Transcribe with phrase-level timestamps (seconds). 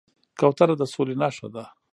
[0.39, 1.63] کوتره د سولې نښه ده